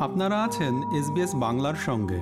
আপনারা 0.00 0.44
আছেন 0.44 0.74
এসবিএস 0.98 1.34
বাংলার 1.34 1.74
সঙ্গে। 1.74 2.20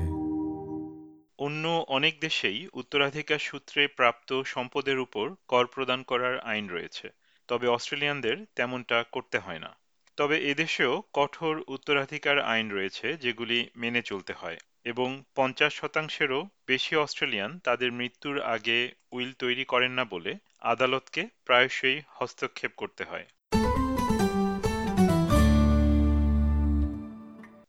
অন্য 1.39 1.85
অনেক 1.89 2.15
দেশেই 2.21 2.69
উত্তরাধিকার 2.73 3.39
সূত্রে 3.39 3.87
প্রাপ্ত 3.87 4.43
সম্পদের 4.43 4.99
উপর 4.99 5.27
কর 5.49 5.67
প্রদান 5.67 6.03
করার 6.03 6.39
আইন 6.41 6.69
রয়েছে, 6.69 7.07
তবে 7.49 7.67
অস্ট্রেলিয়ানদের 7.69 8.37
তেমনটা 8.55 9.05
করতে 9.13 9.39
হয় 9.39 9.59
না। 9.59 9.71
তবে 10.17 10.37
এদেশেও 10.51 11.03
কঠোর 11.13 11.65
উত্তরাধিকার 11.69 12.39
আইন 12.39 12.71
রয়েছে 12.71 13.17
যেগুলি 13.17 13.69
মেনে 13.77 14.03
চলতে 14.03 14.33
হয়, 14.33 14.59
এবং 14.85 15.23
পঞ্চাশ 15.35 15.73
শতাংশেরও 15.75 16.49
বেশি 16.67 16.97
অস্ট্রেলিয়ান 16.97 17.59
তাদের 17.59 17.93
মৃত্যুর 17.93 18.41
আগে 18.55 18.79
উইল 19.13 19.33
তৈরি 19.39 19.65
করেন 19.65 19.93
না 19.93 20.05
বলে 20.05 20.33
আদালতকে 20.61 21.29
প্রায়শই 21.45 22.01
হস্তক্ষেপ 22.09 22.73
করতে 22.77 23.05
হয়। 23.05 23.27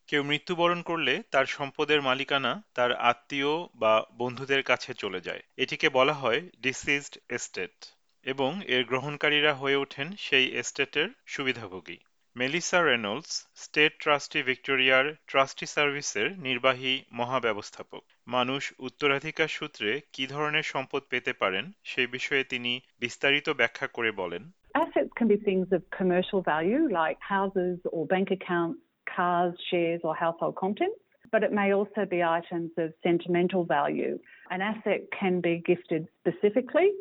কেউ 0.07 0.23
মৃত্যুবরণ 0.23 0.81
করলে 0.81 1.21
তার 1.31 1.45
সম্পদের 1.45 2.01
মালিকানা 2.01 2.63
তার 2.73 2.95
আত্মীয় 2.95 3.67
বা 3.75 4.05
বন্ধুদের 4.17 4.63
কাছে 4.63 4.93
চলে 4.93 5.21
যায়। 5.21 5.41
এটিকে 5.57 5.89
বলা 5.89 6.13
হয় 6.13 6.41
ডিসিজড 6.61 7.17
এস্টেট 7.29 7.75
এবং 8.23 8.61
এর 8.65 8.83
গ্রহণকারীরা 8.83 9.53
হয়ে 9.53 9.75
ওঠেন 9.75 10.11
সেই 10.19 10.55
এস্টেটের 10.55 11.09
সুবিধাভোগী। 11.25 11.97
মেলিসা 12.35 12.83
রেনল্ডস, 12.83 13.47
স্টেট 13.55 13.93
ট্রাস্টি 13.99 14.41
ভিক্টোরিয়ার 14.41 15.15
ট্রাস্টি 15.27 15.65
সার্ভিসের 15.65 16.39
নির্বাহী 16.39 17.03
মহাব্যবস্থাপক। 17.11 18.03
মানুষ 18.27 18.73
উত্তরাধিকার 18.79 19.47
সূত্রে 19.47 20.01
কি 20.13 20.27
ধরনের 20.27 20.63
সম্পদ 20.63 21.01
পেতে 21.09 21.33
পারেন 21.33 21.71
সেই 21.83 22.07
বিষয়ে 22.07 22.43
তিনি 22.43 22.81
বিস্তারিত 22.99 23.49
ব্যাখ্যা 23.49 23.87
করে 23.87 24.11
বলেন। 24.11 24.51
Assets 24.75 25.11
can 25.19 25.27
be 25.27 25.37
things 25.37 25.67
of 25.71 25.81
commercial 25.99 26.41
value, 26.41 26.83
like 26.99 27.19
houses 27.35 27.77
or 27.93 28.01
bank 28.13 28.27
accounts 28.31 28.86
cars, 29.17 29.53
shares, 29.71 30.01
or 30.03 30.15
household 30.15 30.55
contents, 30.55 30.99
but 31.31 31.43
it 31.43 31.51
may 31.51 31.73
also 31.73 32.05
be 32.09 32.23
items 32.23 32.71
of 32.77 32.93
sentimental 33.03 33.65
value. 33.65 34.19
An 34.51 34.61
asset 34.61 35.01
can 35.19 35.41
be 35.41 35.61
gifted 35.65 36.07
specifically. 36.19 36.91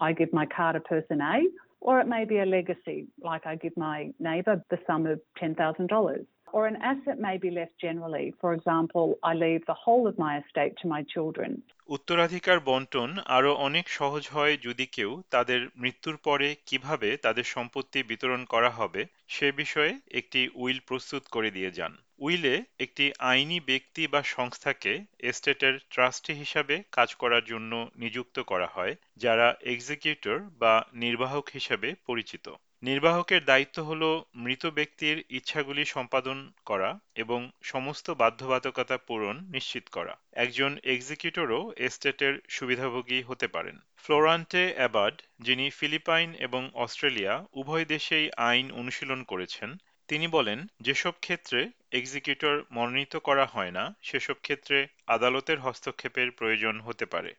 I 0.00 0.12
give 0.12 0.32
my 0.32 0.46
car 0.46 0.72
to 0.72 0.80
person 0.80 1.20
A, 1.20 1.42
or 1.80 2.00
it 2.00 2.08
may 2.08 2.24
be 2.24 2.38
a 2.38 2.46
legacy, 2.46 3.06
like 3.22 3.46
I 3.46 3.56
give 3.56 3.76
my 3.76 4.10
neighbour 4.18 4.62
the 4.70 4.78
sum 4.86 5.06
of 5.06 5.20
$10,000. 5.42 6.26
Or 6.52 6.66
an 6.66 6.76
asset 6.82 7.18
may 7.18 7.36
be 7.38 7.50
left 7.50 7.78
generally. 7.78 8.34
For 8.40 8.52
example, 8.52 9.18
I 9.22 9.34
leave 9.34 9.64
the 9.66 9.74
whole 9.74 10.06
of 10.06 10.18
my 10.18 10.32
estate 10.38 10.74
to 10.78 10.86
my 10.88 11.02
children. 11.04 11.50
উত্তরাধিকার 11.88 12.58
বন্টন 12.60 13.10
আরও 13.36 13.50
অনেক 13.68 13.86
সহজ 13.98 14.24
হয় 14.28 14.54
যদি 14.62 14.84
কেউ 14.96 15.10
তাদের 15.30 15.60
মৃত্যুর 15.76 16.16
পরে 16.24 16.48
কীভাবে 16.66 17.08
তাদের 17.16 17.46
সম্পত্তি 17.54 18.00
বিতরণ 18.02 18.42
করা 18.44 18.70
হবে 18.70 19.02
সে 19.28 19.48
বিষয়ে 19.52 19.92
একটি 20.20 20.40
উইল 20.54 20.78
প্রস্তুত 20.88 21.22
করে 21.30 21.48
দিয়ে 21.50 21.70
যান 21.70 21.92
উইলে 22.20 22.62
একটি 22.78 23.12
আইনি 23.18 23.60
ব্যক্তি 23.60 24.06
বা 24.06 24.22
সংস্থাকে 24.22 24.92
এস্টেটের 25.20 25.74
ট্রাস্টি 25.90 26.32
হিসাবে 26.32 26.82
কাজ 26.92 27.14
করার 27.14 27.44
জন্য 27.44 27.90
নিযুক্ত 27.96 28.40
করা 28.40 28.66
হয়, 28.66 28.94
যারা 29.16 29.54
এক্সিকিউটর 29.64 30.38
বা 30.58 30.74
নির্বাহক 30.94 31.46
হিসাবে 31.48 31.94
পরিচিত। 32.06 32.46
নির্বাহকের 32.82 33.44
দায়িত্ব 33.44 33.82
হল 33.82 34.02
মৃত 34.34 34.66
ব্যক্তির 34.66 35.24
ইচ্ছাগুলি 35.30 35.84
সম্পাদন 35.84 36.38
করা 36.66 37.00
এবং 37.14 37.50
সমস্ত 37.62 38.10
বাধ্যবাধকতা 38.10 38.96
পূরণ 38.98 39.36
নিশ্চিত 39.52 39.84
করা। 39.88 40.14
একজন 40.32 40.78
এক্সিকিউটরও 40.84 41.72
এস্টেটের 41.76 42.34
সুবিধাভোগী 42.48 43.22
হতে 43.22 43.46
পারেন। 43.46 43.76
ফ্লোরান্টে 43.96 44.74
অ্যাবার্ড, 44.76 45.16
যিনি 45.40 45.70
ফিলিপাইন 45.70 46.34
এবং 46.34 46.70
অস্ট্রেলিয়া 46.74 47.34
উভয় 47.52 47.84
দেশেই 47.84 48.30
আইন 48.36 48.66
অনুশীলন 48.72 49.22
করেছেন 49.24 49.70
তিনি 50.10 50.26
বলেন 50.36 50.58
যেসব 50.86 51.14
ক্ষেত্রে 51.24 51.60
এক্সিকিউটর 52.00 52.54
মনোনীত 52.76 53.14
করা 53.28 53.44
হয় 53.54 53.72
না 53.78 53.84
সেসব 54.08 54.36
ক্ষেত্রে 54.46 54.78
আদালতের 55.16 55.58
হস্তক্ষেপের 55.66 56.28
প্রয়োজন 56.38 56.74
হতে 56.86 57.04
পারে 57.12 57.30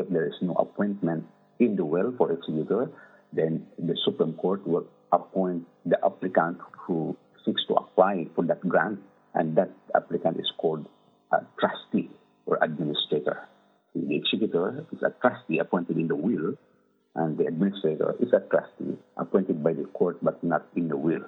If 0.00 0.06
there 0.14 0.28
is 0.32 0.38
no 0.48 0.54
appointment 0.64 1.22
in 1.64 1.70
the 1.78 1.86
will 1.92 2.10
for 2.18 2.26
executor, 2.36 2.82
then 3.38 3.52
the 3.88 3.96
Supreme 4.04 4.34
Court 4.42 4.60
will 4.72 4.86
appoint 5.18 5.60
the 5.92 5.98
applicant 6.10 6.56
who 6.82 6.98
seeks 7.42 7.62
to 7.68 7.74
apply 7.82 8.14
for 8.34 8.42
that 8.50 8.62
grant, 8.72 8.98
and 9.38 9.46
that 9.58 9.70
applicant 10.00 10.36
is 10.44 10.50
called 10.60 10.84
a 11.38 11.40
trustee 11.60 12.08
or 12.48 12.54
administrator. 12.68 13.36
The 13.94 14.14
executor 14.20 14.66
is 14.94 15.00
a 15.10 15.12
trustee 15.22 15.58
appointed 15.64 15.96
in 16.02 16.08
the 16.12 16.18
will, 16.26 16.48
and 17.20 17.28
the 17.38 17.46
administrator 17.52 18.10
is 18.24 18.30
a 18.40 18.42
trustee 18.52 18.94
appointed 19.22 19.58
by 19.66 19.72
the 19.80 19.86
court 19.98 20.16
but 20.26 20.36
not 20.52 20.62
in 20.80 20.86
the 20.94 21.00
will. 21.08 21.26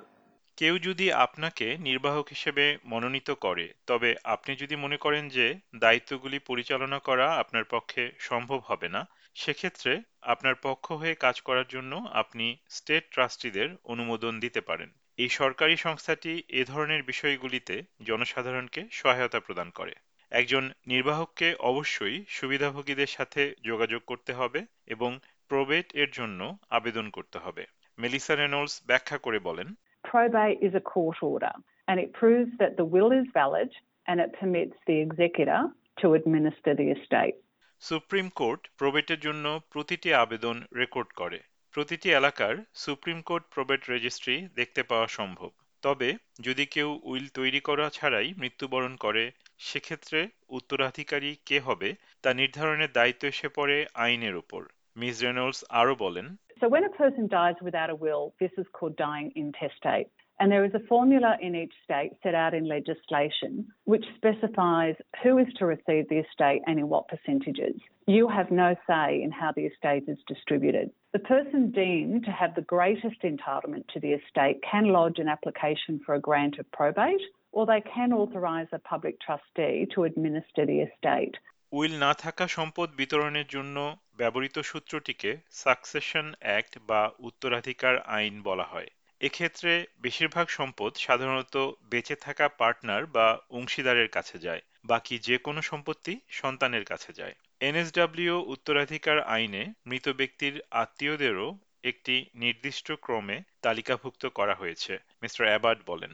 কেউ 0.62 0.78
যদি 0.78 1.12
আপনাকে 1.12 1.76
নির্বাহক 1.78 2.28
হিসেবে 2.28 2.78
মনোনীত 2.84 3.30
করে, 3.30 3.72
তবে 3.86 4.16
আপনি 4.24 4.56
যদি 4.56 4.76
মনে 4.76 4.96
করেন 4.96 5.28
যে 5.28 5.54
দায়িত্বগুলি 5.76 6.38
পরিচালনা 6.38 6.98
করা 6.98 7.26
আপনার 7.38 7.64
পক্ষে 7.64 8.12
সম্ভব 8.18 8.58
হবে 8.58 8.88
না, 8.88 9.08
সেক্ষেত্রে 9.34 10.02
আপনার 10.22 10.54
পক্ষ 10.62 10.92
হয়ে 10.92 11.14
কাজ 11.14 11.40
করার 11.40 11.64
জন্য 11.68 11.92
আপনি 12.12 12.56
স্টেট 12.68 13.04
ট্রাস্টিদের 13.10 13.68
অনুমোদন 13.84 14.40
দিতে 14.40 14.60
পারেন। 14.60 14.90
এই 15.18 15.28
সরকারি 15.28 15.76
সংস্থাটি 15.76 16.42
এ 16.48 16.64
ধরনের 16.64 17.02
বিষয়গুলিতে 17.02 17.82
জনসাধারণকে 18.02 18.86
সহায়তা 18.92 19.40
প্রদান 19.40 19.70
করে। 19.70 19.94
একজন 20.30 20.72
নির্বাহককে 20.86 21.54
অবশ্যই 21.54 22.24
সুবিধাভোগীদের 22.28 23.06
সাথে 23.06 23.54
যোগাযোগ 23.64 24.02
করতে 24.06 24.32
হবে 24.32 24.66
এবং 24.86 25.18
প্রবেট 25.48 25.94
এর 25.94 26.10
জন্য 26.10 26.58
আবেদন 26.70 27.10
করতে 27.10 27.38
হবে। 27.38 27.66
মেলিসা 27.98 28.34
রেনল্ডস 28.34 28.82
ব্যাখ্যা 28.86 29.18
করে 29.18 29.38
বলেন 29.38 29.74
Probate 30.12 30.60
is 30.68 30.74
a 30.74 30.84
court 30.94 31.18
order, 31.22 31.54
and 31.88 31.96
it 32.04 32.10
proves 32.12 32.50
that 32.60 32.72
the 32.76 32.86
will 32.94 33.12
is 33.20 33.26
valid 33.40 33.70
and 34.08 34.16
it 34.24 34.30
permits 34.40 34.76
the 34.88 34.96
executor 35.06 35.60
to 36.00 36.06
administer 36.18 36.72
the 36.80 36.88
estate. 36.96 37.36
Supreme 37.80 38.28
court 38.28 38.68
প্রবেটের 38.78 39.20
জন্য 39.20 39.60
প্রতিটি 39.70 40.14
আবেদন 40.14 40.62
রেকর্ড 40.76 41.10
করে। 41.12 41.38
প্রতিটি 41.70 42.08
এলাকার 42.10 42.54
সুপ্রিম 42.74 43.20
কোর্ট 43.20 43.44
প্রবেট 43.54 43.90
রেজিস্ট্রি 43.90 44.48
দেখতে 44.54 44.82
পাওয়া 44.82 45.06
সম্ভব। 45.06 45.50
তবে 45.82 46.14
যদি 46.40 46.66
কেউ 46.66 47.00
উইল 47.02 47.26
তৈরি 47.34 47.60
করা 47.60 47.90
ছাড়াই 47.90 48.34
মৃত্যুবরণ 48.38 48.96
করে, 48.96 49.30
সেক্ষেত্রে 49.58 50.28
উত্তরাধিকারী 50.48 51.36
কে 51.46 51.60
হবে 51.60 51.94
তা 52.22 52.34
নির্ধারণের 52.34 52.92
দায়িত্ব 52.92 53.24
এসে 53.24 53.48
পড়ে 53.48 53.86
আইনের 53.94 54.36
উপর 54.36 54.62
মিস 54.96 55.22
রেনল্ডস 55.22 55.64
আরও 55.68 55.94
বলেন 55.94 56.36
So 56.62 56.68
when 56.68 56.84
a 56.84 56.90
person 56.90 57.26
dies 57.26 57.56
without 57.60 57.90
a 57.90 57.94
will, 57.96 58.34
this 58.38 58.52
is 58.56 58.66
called 58.72 58.96
dying 58.96 59.32
intestate. 59.34 60.06
And 60.38 60.50
there 60.50 60.64
is 60.64 60.72
a 60.74 60.86
formula 60.88 61.36
in 61.40 61.56
each 61.56 61.72
state 61.82 62.12
set 62.22 62.36
out 62.36 62.54
in 62.54 62.68
legislation 62.68 63.66
which 63.84 64.04
specifies 64.14 64.94
who 65.24 65.38
is 65.38 65.48
to 65.58 65.66
receive 65.66 66.08
the 66.08 66.20
estate 66.20 66.62
and 66.68 66.78
in 66.78 66.88
what 66.88 67.08
percentages. 67.08 67.74
You 68.06 68.28
have 68.28 68.52
no 68.52 68.76
say 68.88 69.22
in 69.22 69.32
how 69.32 69.50
the 69.56 69.66
estate 69.66 70.04
is 70.06 70.18
distributed. 70.28 70.90
The 71.12 71.18
person 71.18 71.72
deemed 71.72 72.24
to 72.26 72.30
have 72.30 72.54
the 72.54 72.62
greatest 72.62 73.22
entitlement 73.24 73.88
to 73.94 74.00
the 74.00 74.12
estate 74.12 74.60
can 74.68 74.92
lodge 74.92 75.18
an 75.18 75.28
application 75.28 76.00
for 76.06 76.14
a 76.14 76.20
grant 76.20 76.60
of 76.60 76.70
probate 76.70 77.22
or 77.50 77.66
they 77.66 77.82
can 77.92 78.12
authorise 78.12 78.68
a 78.72 78.78
public 78.78 79.16
trustee 79.20 79.86
to 79.94 80.04
administer 80.04 80.64
the 80.64 80.80
estate. 80.80 81.34
Will 81.72 81.94
না 81.98 82.12
থাকা 82.14 82.44
সম্পদ 82.48 82.88
বিতরণের 82.96 83.48
জন্য 83.48 83.76
ব্যবহৃত 84.16 84.56
সূত্রটিকে 84.58 85.30
succession 85.52 86.26
act 86.40 86.78
বা 86.86 87.10
উত্তরাধিকার 87.18 87.94
আইন 87.98 88.42
বলা 88.42 88.64
হয়। 88.64 88.88
এক্ষেত্রে 89.20 89.72
বেশিরভাগ 90.02 90.46
সম্পদ 90.48 90.92
সাধারণত 90.96 91.56
বেঁচে 91.90 92.16
থাকা 92.16 92.48
পার্টনার 92.48 93.06
বা 93.06 93.26
অংশীদারের 93.50 94.08
কাছে 94.08 94.38
যায়, 94.38 94.62
বাকি 94.84 95.18
যে 95.18 95.36
কোনো 95.38 95.62
সম্পত্তি 95.62 96.14
সন্তানের 96.30 96.84
কাছে 96.84 97.12
যায়। 97.12 97.34
এনএসডব্লিউ 97.60 98.34
উত্তরাধিকার 98.40 99.18
আইনে 99.34 99.62
মৃত 99.86 100.08
ব্যক্তির 100.08 100.54
আত্মীয়দেরও 100.70 101.48
একটি 101.84 102.14
নির্দিষ্ট 102.34 102.92
ক্রমে 102.92 103.36
তালিকাভুক্ত 103.62 104.26
করা 104.26 104.54
হয়েছে, 104.54 104.92
মিস্টার 105.22 105.46
অ্যাবার্ড 105.46 105.80
বলেন। 105.86 106.12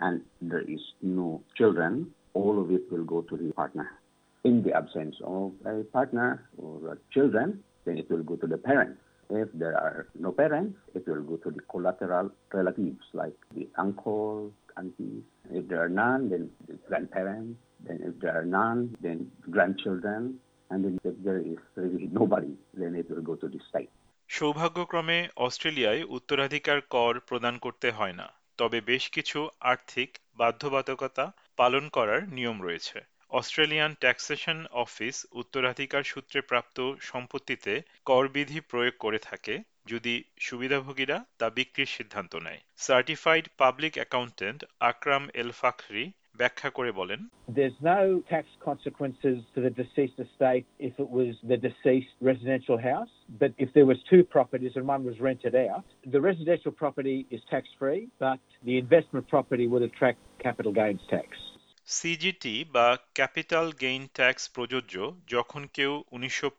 and 0.00 0.22
there 0.40 0.66
is 0.76 0.80
no 1.02 1.42
children, 1.56 1.92
all 2.34 2.60
of 2.62 2.70
it 2.70 2.90
will 2.90 3.04
go 3.04 3.22
to 3.22 3.36
the 3.36 3.52
partner. 3.52 3.88
In 4.44 4.62
the 4.62 4.72
absence 4.72 5.16
of 5.24 5.52
a 5.66 5.84
partner 5.84 6.48
or 6.56 6.98
children, 7.12 7.62
then 7.84 7.98
it 7.98 8.10
will 8.10 8.22
go 8.22 8.36
to 8.36 8.46
the 8.46 8.56
parents. 8.56 9.00
If 9.28 9.48
there 9.54 9.76
are 9.76 10.08
no 10.18 10.32
parents, 10.32 10.76
it 10.94 11.06
will 11.06 11.22
go 11.22 11.36
to 11.36 11.50
the 11.50 11.60
collateral 11.70 12.30
relatives 12.52 13.04
like 13.12 13.36
the 13.54 13.68
uncle, 13.78 14.52
aunties. 14.76 15.22
If 15.50 15.68
there 15.68 15.82
are 15.84 15.88
none, 15.88 16.30
then 16.30 16.50
the 16.66 16.74
grandparents. 16.88 17.58
Then 17.86 18.00
if 18.02 18.14
there 18.20 18.36
are 18.40 18.44
none, 18.44 18.96
then 19.00 19.30
grandchildren. 19.50 20.40
And 20.70 20.84
then 20.84 20.98
if 21.04 21.14
there 21.22 21.38
is 21.38 21.58
really 21.76 22.08
nobody, 22.12 22.54
then 22.74 22.94
it 22.94 23.10
will 23.10 23.22
go 23.22 23.34
to 23.36 23.48
the 23.48 23.60
state. 23.70 23.90
সৌভাগ্যক্রমে 24.28 25.18
অস্ট্রেলিয়ায় 25.46 26.02
উত্তরাধিকার 26.16 26.78
কর 26.94 27.12
প্রদান 27.28 27.54
করতে 27.64 27.88
হয় 27.98 28.14
না 28.20 28.26
তবে 28.57 28.81
বেশ 28.81 29.03
কিছু 29.09 29.39
আর্থিক 29.59 30.09
বাধ্যবাধকতা 30.35 31.25
পালন 31.57 31.89
করার 31.89 32.21
নিয়ম 32.29 32.57
রয়েছে। 32.61 32.97
অস্ট্রেলিয়ান 33.31 33.91
ট্যাক্সেশন 33.93 34.65
অফিস 34.75 35.15
উত্তরাধিকার 35.31 36.03
সূত্রে 36.03 36.39
প্রাপ্ত 36.41 36.77
সম্পত্তিতে 37.01 37.73
করবিধি 38.05 38.59
প্রয়োগ 38.59 38.95
করে 38.99 39.19
থাকে 39.19 39.55
যদি 39.85 40.23
সুবিধাভোগীরা 40.39 41.17
তা 41.37 41.47
বিক্রির 41.49 41.85
সিদ্ধান্ত 41.85 42.35
নেয়। 42.35 42.61
Certified 42.77 43.45
public 43.57 43.93
accountant 43.93 44.59
Akram 44.79 45.23
El 45.33 45.51
Fakhri 45.51 46.05
ব্যাখ্যা 46.40 46.70
করে 46.78 46.90
বলেন 47.00 47.20
There's 47.58 47.78
no 47.96 48.02
tax 48.34 48.44
consequences 48.68 49.36
to 49.54 49.58
the 49.66 49.72
deceased 49.82 50.18
estate 50.26 50.66
if 50.88 50.94
it 51.04 51.10
was 51.18 51.32
the 51.50 51.58
deceased 51.68 52.14
residential 52.30 52.78
house, 52.90 53.12
but 53.42 53.50
if 53.64 53.68
there 53.76 53.88
was 53.92 53.98
two 54.12 54.22
properties 54.36 54.72
and 54.78 54.84
one 54.94 55.02
was 55.10 55.16
rented 55.28 55.54
out, 55.68 55.86
the 56.14 56.20
residential 56.30 56.72
property 56.82 57.18
is 57.34 57.40
tax 57.54 57.64
free, 57.80 58.02
but 58.26 58.40
the 58.68 58.76
investment 58.84 59.24
property 59.34 59.66
would 59.72 59.84
attract 59.88 60.18
capital 60.46 60.72
gains 60.80 61.02
tax. 61.14 61.28
CGT 61.87 62.65
বা 62.71 62.97
capital 63.13 63.71
gain 63.81 64.07
tax 64.13 64.49
প্রযোজ্য 64.49 65.15
যখন 65.27 65.65
কেউ 65.73 66.03
উনিশশো 66.11 66.49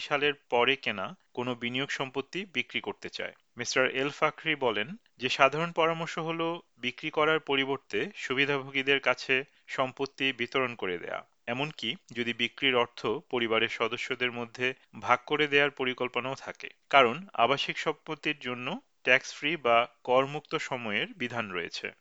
সালের 0.00 0.34
পরে 0.50 0.76
কেনা 0.76 1.16
কোনো 1.34 1.54
বিনিয়োগ 1.54 1.90
সম্পত্তি 1.90 2.46
বিক্রি 2.54 2.80
করতে 2.80 3.08
চায়। 3.08 3.32
মিস্টার 3.56 3.90
এল 3.90 4.08
ফাকরি 4.08 4.54
বলেন 4.54 4.96
যে, 5.18 5.28
সাধারণ 5.28 5.72
পরামর্শ 5.72 6.18
হল 6.18 6.58
বিক্রি 6.78 7.10
করার 7.10 7.40
পরিবর্তে 7.40 8.10
সুবিধাভোগীদের 8.14 9.00
কাছে 9.00 9.44
সম্পত্তি 9.66 10.32
বিতরণ 10.32 10.74
করে 10.74 10.98
দেয়া। 10.98 11.24
এমনকি 11.46 11.96
যদি 12.12 12.32
বিক্রির 12.32 12.76
অর্থ 12.76 13.06
পরিবারের 13.30 13.68
সদস্যদের 13.68 14.32
মধ্যে 14.32 14.74
ভাগ 15.00 15.18
করে 15.26 15.46
দেওয়ার 15.46 15.70
পরিকল্পনাও 15.70 16.34
থাকে। 16.34 16.68
কারণ 16.90 17.26
আবাসিক 17.34 17.78
সম্পত্তির 17.78 18.38
জন্য 18.40 18.80
ট্যাক্স 19.04 19.34
ফ্রি 19.34 19.56
বা 19.56 19.86
করমুক্ত 20.04 20.54
সময়ের 20.54 21.06
বিধান 21.16 21.50
রয়েছে। 21.50 21.92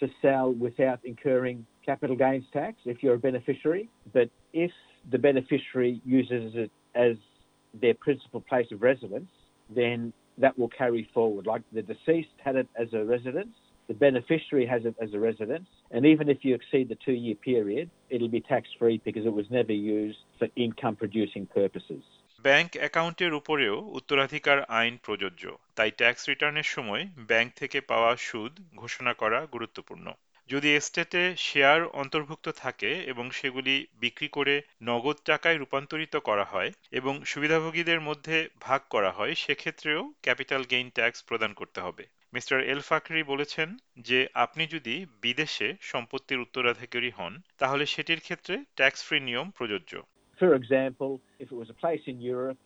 To 0.00 0.08
sell 0.22 0.52
without 0.52 1.00
incurring 1.04 1.66
capital 1.84 2.16
gains 2.16 2.44
tax 2.52 2.76
if 2.84 3.02
you're 3.02 3.14
a 3.14 3.18
beneficiary. 3.18 3.88
But 4.12 4.30
if 4.52 4.70
the 5.10 5.18
beneficiary 5.18 6.00
uses 6.04 6.52
it 6.54 6.70
as 6.94 7.16
their 7.80 7.94
principal 7.94 8.40
place 8.40 8.66
of 8.72 8.82
residence, 8.82 9.30
then 9.74 10.12
that 10.38 10.58
will 10.58 10.68
carry 10.68 11.08
forward. 11.12 11.46
Like 11.46 11.62
the 11.72 11.82
deceased 11.82 12.28
had 12.42 12.56
it 12.56 12.68
as 12.78 12.92
a 12.92 13.04
residence, 13.04 13.54
the 13.88 13.94
beneficiary 13.94 14.66
has 14.66 14.84
it 14.84 14.94
as 15.00 15.14
a 15.14 15.18
residence, 15.18 15.66
and 15.90 16.04
even 16.04 16.28
if 16.28 16.38
you 16.42 16.54
exceed 16.54 16.88
the 16.88 16.98
two 17.04 17.12
year 17.12 17.34
period, 17.34 17.90
it'll 18.10 18.28
be 18.28 18.40
tax 18.40 18.68
free 18.78 19.00
because 19.04 19.24
it 19.24 19.32
was 19.32 19.46
never 19.50 19.72
used 19.72 20.18
for 20.38 20.48
income 20.56 20.96
producing 20.96 21.46
purposes. 21.46 22.02
Bank 22.48 22.70
অ্যাকাউন্টের 22.76 23.32
উপরেও 23.34 23.76
উত্তরাধিকার 23.80 24.58
আইন 24.70 24.96
প্রযোজ্য, 25.02 25.44
তাই 25.74 25.90
tax 25.90 26.28
রিটার্নের 26.28 26.62
সময় 26.62 27.04
bank 27.18 27.52
থেকে 27.56 27.80
পাওয়া 27.80 28.16
সুদ 28.16 28.52
ঘোষণা 28.76 29.12
করা 29.12 29.46
গুরুত্বপূর্ণ। 29.46 30.12
যদি 30.48 30.68
এস্টেটে 30.74 31.22
শেয়ার 31.36 31.80
অন্তর্ভুক্ত 31.84 32.48
থাকে 32.48 32.90
এবং 32.92 33.30
সেগুলি 33.30 33.86
বিক্রি 33.94 34.28
করে 34.28 34.62
নগদ 34.82 35.16
টাকায় 35.24 35.56
রূপান্তরিত 35.56 36.16
করা 36.16 36.44
হয় 36.44 36.70
এবং 36.92 37.24
সুবিধাভোগীদের 37.24 38.00
মধ্যে 38.00 38.48
ভাগ 38.60 38.80
করা 38.90 39.10
হয়, 39.10 39.34
সেক্ষেত্রেও 39.34 40.12
ক্যাপিটাল 40.22 40.62
গেইন 40.62 40.90
ট্যাক্স 40.90 41.24
প্রদান 41.24 41.52
করতে 41.52 41.80
হবে। 41.80 42.04
মিস্টার 42.32 42.58
এল 42.64 42.80
ফাকরি 42.80 43.22
বলেছেন 43.22 43.68
যে, 43.98 44.26
আপনি 44.34 44.66
যদি 44.66 45.06
বিদেশে 45.22 45.68
সম্পত্তির 45.80 46.38
উত্তরাধিকারী 46.38 47.10
হন, 47.10 47.32
তাহলে 47.58 47.86
সেটির 47.86 48.20
ক্ষেত্রে 48.20 48.54
ট্যাক্স 48.76 49.04
ফ্রি 49.04 49.20
নিয়ম 49.20 49.50
প্রযোজ্য। 49.50 49.92
For 50.38 50.54
example, 50.54 51.20
if 51.38 51.50
it 51.50 51.54
was 51.54 51.70
a 51.70 51.74
place 51.74 52.00
in 52.06 52.20
Europe 52.20 52.58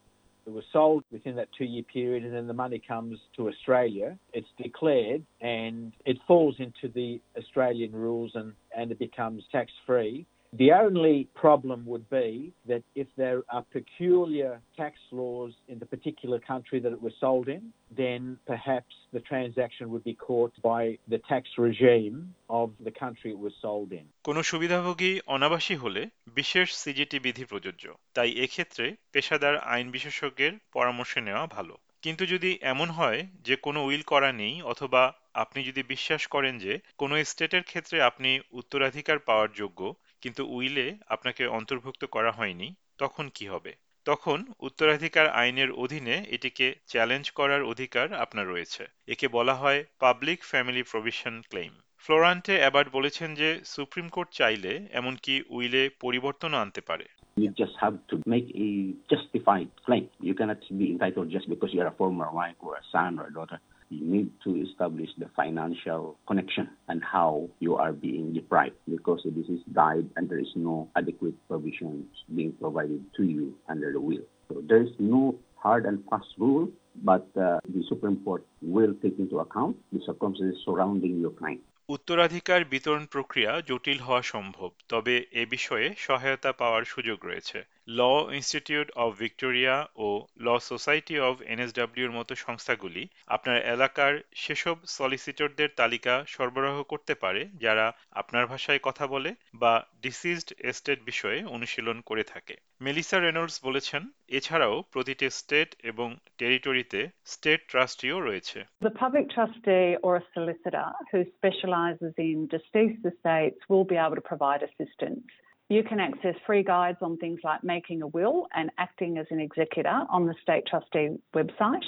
that 0.45 0.53
was 0.53 0.65
sold 0.73 1.05
within 1.11 1.37
that 1.37 1.49
two 1.57 1.65
year 1.65 1.85
period 1.85 2.25
and 2.25 2.35
then 2.35 2.47
the 2.47 2.55
money 2.55 2.81
comes 2.87 3.19
to 3.37 3.49
Australia, 3.49 4.19
it's 4.33 4.49
declared 4.63 5.25
and 5.41 5.93
it 6.05 6.19
falls 6.27 6.57
into 6.59 6.93
the 6.93 7.21
Australian 7.39 7.93
rules 7.93 8.33
and, 8.35 8.53
and 8.77 8.91
it 8.91 8.99
becomes 8.99 9.45
tax 9.53 9.73
free. 9.87 10.27
The 10.53 10.73
only 10.75 11.29
problem 11.35 11.87
would 11.87 12.11
be 12.11 12.53
that 12.67 12.83
if 12.95 13.07
there 13.17 13.41
are 13.49 13.65
peculiar 13.73 14.61
tax 14.77 14.95
laws 15.11 15.53
in 15.67 15.79
the 15.79 15.87
particular 15.87 16.39
country 16.41 16.79
that 16.79 16.93
it 16.93 17.03
was 17.03 17.15
sold 17.19 17.49
in, 17.49 17.73
then 17.93 18.37
perhaps 18.47 18.95
the 19.13 19.21
transaction 19.23 19.91
would 19.91 20.05
be 20.05 20.13
caught 20.17 20.53
by 20.63 20.99
the 21.09 21.21
tax 21.21 21.45
regime 21.59 22.35
of 22.51 22.69
the 22.81 22.91
country 22.93 23.31
it 23.31 23.39
was 23.39 23.55
sold 23.63 23.91
in. 23.93 24.05
কোনো 24.25 24.41
সুবিধাভোগী 24.43 25.13
অনাবাসী 25.27 25.75
হলে 25.77 26.03
বিশেষ 26.39 26.69
CGT 26.83 27.19
বিধি 27.19 27.45
প্রযোজ্য 27.45 27.85
তাই 28.15 28.31
এক্ষেত্রে 28.45 28.87
পেশাদার 29.13 29.55
আইন 29.73 29.87
বিশেষজ্ঞের 29.91 30.53
পরামর্শ 30.73 31.13
নেওয়া 31.19 31.47
ভালো 31.47 31.75
কিন্তু 32.03 32.23
যদি 32.27 32.51
এমন 32.73 32.89
হয় 32.91 33.21
যে 33.47 33.55
কোনো 33.57 33.81
উইল 33.85 34.03
করা 34.13 34.31
নেই 34.33 34.55
অথবা 34.73 35.03
আপনি 35.35 35.61
যদি 35.65 35.83
বিশ্বাস 35.95 36.23
করেন 36.27 36.55
যে 36.59 36.73
কোনো 36.97 37.15
স্টেটের 37.25 37.65
ক্ষেত্রে 37.71 37.97
আপনি 38.03 38.31
উত্তরাধিকার 38.53 39.19
পাওয়ার 39.29 39.51
যোগ্য 39.61 39.81
কিন্তু 40.23 40.43
উইলে 40.57 40.87
আপনাকে 41.07 41.43
অন্তর্ভুক্ত 41.59 42.03
করা 42.05 42.33
হয়নি, 42.33 42.69
তখন 42.99 43.25
কি 43.37 43.45
হবে 43.47 43.73
তখন 44.07 44.39
উত্তরাধিকার 44.61 45.27
আইনের 45.41 45.71
অধীনে 45.83 46.17
এটিকে 46.37 46.67
চ্যালেঞ্জ 46.87 47.27
করার 47.31 47.63
অধিকার 47.63 48.07
আপনার 48.25 48.47
রয়েছে 48.49 48.83
একে 49.09 49.27
বলা 49.29 49.55
হয় 49.55 49.81
public 49.99 50.39
family 50.51 50.83
provision 50.83 51.35
claim 51.51 51.73
Florante 52.05 52.55
Abat 52.59 52.89
বলেছেন 52.93 53.31
যে, 53.35 53.49
সুপ্রিম 53.75 54.07
কোর্ট 54.09 54.29
চাইলে 54.31 54.73
এমনকি 54.93 55.35
উইলে 55.57 55.83
পরিবর্তনও 56.05 56.63
আনতে 56.65 56.83
পারে 56.91 57.07
You 57.37 57.51
just 57.63 57.77
have 57.85 57.97
to 58.11 58.17
make 58.35 58.49
a 58.67 58.71
justified 59.13 59.71
claim. 59.87 60.05
You 60.29 60.35
cannot 60.39 60.63
be 60.81 60.87
entitled 60.95 61.29
just 61.37 61.47
because 61.53 61.71
you're 61.75 61.93
a 61.95 61.97
former 62.01 62.29
wife 62.39 62.59
or 62.67 62.73
a 62.83 62.85
son 62.93 63.13
or 63.21 63.25
a 63.31 63.35
daughter. 63.39 63.59
You 63.93 64.07
need 64.07 64.31
to 64.45 64.57
establish 64.57 65.11
the 65.19 65.29
financial 65.37 66.17
connection 66.27 66.71
and 66.89 67.03
how 67.05 67.51
you 67.61 67.77
are 67.77 67.93
being 67.93 68.33
deprived 68.33 68.77
because 68.89 69.21
this 69.25 69.47
is 69.49 69.61
died 69.71 70.09
and 70.17 70.31
there 70.31 70.39
is 70.39 70.53
no 70.57 70.89
adequate 70.97 71.35
provisions 71.47 72.07
being 72.35 72.53
provided 72.53 73.05
to 73.19 73.25
you 73.25 73.55
under 73.69 73.93
the 73.93 74.01
will. 74.01 74.25
So 74.49 74.63
there 74.67 74.83
is 74.83 74.91
no 74.99 75.37
hard 75.57 75.85
and 75.85 76.03
fast 76.09 76.27
rule, 76.39 76.69
but 77.05 77.29
uh, 77.37 77.61
the 77.69 77.85
Supreme 77.89 78.17
Court 78.25 78.47
will 78.63 78.95
take 79.03 79.19
into 79.19 79.41
account 79.41 79.77
the 79.93 80.01
circumstances 80.07 80.63
surrounding 80.65 81.21
your 81.21 81.31
claim. 81.31 81.61
উত্তরাধিকার 81.89 82.61
বিতরণ 82.65 83.05
প্রক্রিয়া 83.07 83.61
জটিল 83.61 83.99
হওয়া 83.99 84.23
সম্ভব, 84.23 84.71
তবে 84.89 85.15
এ 85.33 85.45
বিষয়ে 85.47 85.87
সহায়তা 85.99 86.53
পাওয়ার 86.53 86.85
সুযোগ 86.85 87.19
রয়েছে। 87.25 87.59
ল 87.89 88.01
ইনস্টিটিউট 88.33 88.89
অব 88.95 89.11
ভিক্টোরিয়া 89.19 89.77
ও 89.97 90.09
ল 90.37 90.47
সোসাইটি 90.59 91.15
অব 91.21 91.35
এনএসডব্লিউর 91.43 92.11
মতো 92.11 92.33
সংস্থাগুলি 92.35 93.03
আপনার 93.27 93.59
এলাকার 93.75 94.13
সেসব 94.35 94.77
সলিসিটরদের 94.87 95.69
তালিকা 95.77 96.15
সরবরাহ 96.29 96.77
করতে 96.83 97.15
পারে, 97.15 97.43
যারা 97.55 97.87
আপনার 98.13 98.45
ভাষায় 98.47 98.81
কথা 98.83 99.07
বলে 99.07 99.31
বা 99.55 99.75
ডিসিজড 100.03 100.49
এস্টেট 100.61 100.99
বিষয়ে 101.05 101.45
অনুশীলন 101.45 101.99
করে 102.01 102.25
থাকে। 102.25 102.55
মেলিসা 102.81 103.19
রেনল্ডস 103.19 103.57
বলেছেন 103.65 104.03
এছাড়াও 104.38 104.76
প্রতিটি 104.94 105.28
স্টেট 105.40 105.70
এবং 105.92 106.08
টেরিটরিতে 106.40 107.02
স্টেট 107.34 107.62
ট্রাস্টিও 107.72 108.18
রয়েছে 108.28 108.60
The 108.88 108.96
public 109.04 109.26
trustee 109.36 109.88
or 110.06 110.14
a 110.22 110.26
solicitor 110.36 110.90
who 111.12 111.20
specialises 111.38 112.14
in 112.28 112.38
deceased 112.56 113.04
estates 113.12 113.60
will 113.72 113.88
be 113.94 113.98
able 114.06 114.18
to 114.22 114.28
provide 114.32 114.62
assistance. 114.70 115.28
You 115.70 115.84
can 115.90 116.00
access 116.10 116.36
free 116.48 116.64
guides 116.74 117.00
on 117.08 117.12
things 117.24 117.40
like 117.50 117.62
making 117.76 118.00
a 118.08 118.10
will 118.18 118.38
and 118.58 118.68
acting 118.86 119.12
as 119.22 119.28
an 119.36 119.42
executor 119.48 119.98
on 120.16 120.22
the 120.30 120.36
State 120.44 120.66
Trustee 120.72 121.10
website. 121.40 121.88